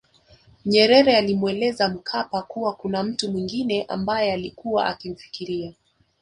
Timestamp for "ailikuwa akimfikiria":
4.33-5.73